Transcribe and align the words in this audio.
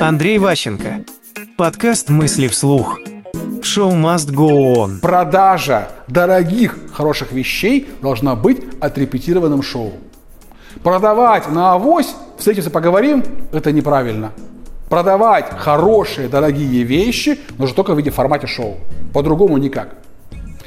Андрей 0.00 0.38
Ващенко. 0.38 1.04
Подкаст 1.56 2.10
«Мысли 2.10 2.48
вслух». 2.48 2.98
Шоу 3.62 3.92
must 3.92 4.34
go 4.34 4.74
on. 4.74 5.00
Продажа 5.00 5.88
дорогих, 6.08 6.76
хороших 6.92 7.32
вещей 7.32 7.88
должна 8.02 8.34
быть 8.34 8.60
отрепетированным 8.80 9.62
шоу. 9.62 9.92
Продавать 10.82 11.48
на 11.48 11.74
авось, 11.74 12.14
встретимся, 12.36 12.70
поговорим, 12.70 13.24
это 13.52 13.70
неправильно. 13.72 14.32
Продавать 14.88 15.50
хорошие, 15.56 16.28
дорогие 16.28 16.82
вещи 16.82 17.38
нужно 17.56 17.76
только 17.76 17.94
в 17.94 17.96
виде 17.96 18.10
формате 18.10 18.46
шоу. 18.48 18.78
По-другому 19.12 19.58
никак. 19.58 19.94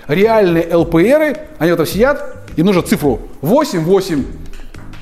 Реальные 0.08 0.74
ЛПРы, 0.74 1.38
они 1.60 1.72
вот 1.74 1.88
сидят, 1.88 2.48
им 2.56 2.66
нужно 2.66 2.82
цифру 2.82 3.20
8, 3.42 3.82
8, 3.82 4.26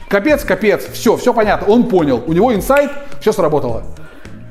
капец, 0.09 0.43
капец, 0.43 0.83
все, 0.91 1.15
все 1.15 1.33
понятно, 1.33 1.67
он 1.67 1.87
понял, 1.87 2.23
у 2.25 2.33
него 2.33 2.53
инсайт, 2.53 2.91
все 3.21 3.31
сработало. 3.31 3.83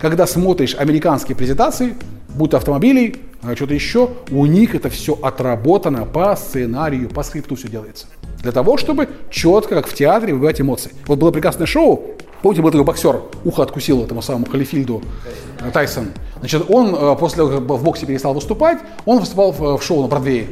Когда 0.04 0.26
смотришь 0.26 0.74
американские 0.74 1.34
презентации, 1.34 1.94
будь 2.28 2.52
автомобилей, 2.52 3.22
а 3.42 3.56
что-то 3.56 3.72
еще, 3.72 4.10
у 4.30 4.44
них 4.44 4.74
это 4.74 4.90
все 4.90 5.14
отработано 5.14 6.04
по 6.04 6.36
сценарию, 6.36 7.08
по 7.08 7.22
скрипту 7.22 7.56
все 7.56 7.68
делается. 7.68 8.04
Для 8.42 8.52
того, 8.52 8.76
чтобы 8.76 9.08
четко, 9.30 9.76
как 9.76 9.86
в 9.86 9.94
театре, 9.94 10.34
выбивать 10.34 10.60
эмоции. 10.60 10.92
Вот 11.06 11.18
было 11.18 11.30
прекрасное 11.30 11.66
шоу, 11.66 12.04
помните, 12.42 12.60
был 12.60 12.70
такой 12.70 12.84
боксер, 12.84 13.22
ухо 13.46 13.62
откусил 13.62 14.04
этому 14.04 14.20
самому 14.20 14.44
Халифильду 14.44 15.00
э, 15.62 15.70
Тайсон. 15.70 16.08
Значит, 16.38 16.66
он 16.68 16.94
э, 16.94 17.16
после 17.18 17.38
того, 17.38 17.48
как 17.48 17.60
в 17.62 17.82
боксе 17.82 18.04
перестал 18.04 18.34
выступать, 18.34 18.80
он 19.06 19.20
выступал 19.20 19.52
в, 19.52 19.78
в 19.78 19.82
шоу 19.82 20.02
на 20.02 20.08
Бродвее. 20.08 20.48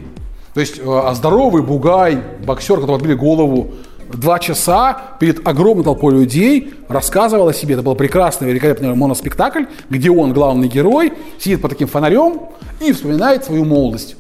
То 0.55 0.61
есть 0.61 0.79
э, 0.79 0.83
а 0.87 1.13
здоровый 1.13 1.63
бугай, 1.63 2.23
боксер, 2.43 2.77
которого 2.77 2.97
отбили 2.97 3.13
голову, 3.13 3.73
два 4.17 4.39
часа 4.39 5.01
перед 5.19 5.47
огромной 5.47 5.85
толпой 5.85 6.15
людей 6.15 6.75
рассказывал 6.89 7.49
о 7.49 7.55
себе. 7.55 7.75
Это 7.75 7.83
был 7.83 7.95
прекрасный, 7.95 8.49
великолепный 8.49 8.95
моноспектакль, 8.95 9.65
где 9.91 10.11
он, 10.11 10.33
главный 10.33 10.69
герой, 10.69 11.13
сидит 11.39 11.63
под 11.63 11.73
таким 11.73 11.89
фонарем 11.89 12.41
и 12.81 12.93
вспоминает 12.93 13.45
свою 13.45 13.65
молодость. 13.65 14.17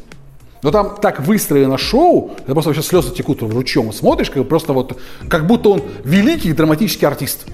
Но 0.62 0.70
там 0.70 0.96
так 1.00 1.20
выстроено 1.20 1.76
шоу, 1.76 2.32
это 2.38 2.52
просто 2.52 2.70
вообще 2.70 2.82
слезы 2.82 3.12
текут 3.12 3.42
ручьем. 3.42 3.92
Смотришь, 3.92 4.30
как 4.30 4.46
просто 4.48 4.72
вот, 4.72 4.96
как 5.28 5.46
будто 5.46 5.70
он 5.70 5.82
великий 6.04 6.52
драматический 6.52 7.06
артист. 7.06 7.46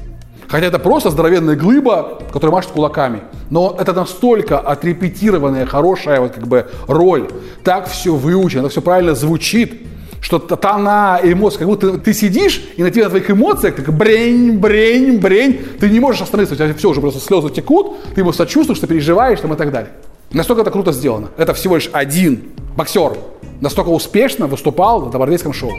Хотя 0.46 0.66
это 0.66 0.78
просто 0.78 1.10
здоровенная 1.10 1.56
глыба, 1.56 2.20
которая 2.32 2.56
машет 2.56 2.70
кулаками. 2.70 3.22
Но 3.50 3.76
это 3.78 3.92
настолько 3.92 4.58
отрепетированная, 4.58 5.66
хорошая 5.66 6.20
вот 6.20 6.32
как 6.32 6.46
бы 6.46 6.68
роль. 6.86 7.28
Так 7.64 7.88
все 7.88 8.14
выучено, 8.14 8.62
так 8.62 8.72
все 8.72 8.82
правильно 8.82 9.14
звучит 9.14 9.87
что 10.20 10.38
тона, 10.38 11.20
эмоции, 11.22 11.58
как 11.58 11.68
будто 11.68 11.98
ты 11.98 12.12
сидишь, 12.12 12.62
и 12.76 12.82
на 12.82 12.90
тебе 12.90 13.04
на 13.04 13.10
твоих 13.10 13.30
эмоциях 13.30 13.76
так 13.76 13.92
брень, 13.92 14.58
брень, 14.58 15.18
брень, 15.18 15.60
ты 15.78 15.88
не 15.88 16.00
можешь 16.00 16.22
остановиться, 16.22 16.54
у 16.54 16.58
тебя 16.58 16.74
все 16.74 16.90
уже 16.90 17.00
просто 17.00 17.20
слезы 17.20 17.50
текут, 17.50 17.96
ты 18.14 18.20
ему 18.20 18.32
сочувствуешь, 18.32 18.78
что 18.78 18.86
переживаешь 18.86 19.40
там 19.40 19.52
и 19.54 19.56
так 19.56 19.70
далее. 19.70 19.90
Настолько 20.30 20.62
это 20.62 20.70
круто 20.70 20.92
сделано. 20.92 21.28
Это 21.38 21.54
всего 21.54 21.76
лишь 21.76 21.88
один 21.92 22.42
боксер 22.76 23.12
настолько 23.60 23.88
успешно 23.88 24.46
выступал 24.46 25.06
на 25.06 25.18
бордейском 25.18 25.52
шоу. 25.52 25.72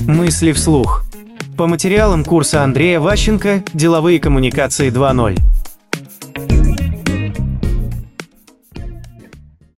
Мысли 0.00 0.52
вслух. 0.52 1.04
По 1.56 1.66
материалам 1.66 2.24
курса 2.24 2.62
Андрея 2.62 3.00
Ващенко 3.00 3.62
«Деловые 3.74 4.20
коммуникации 4.20 4.90
2.0». 4.90 5.38